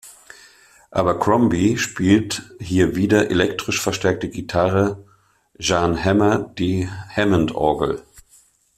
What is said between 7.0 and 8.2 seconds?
Hammondorgel.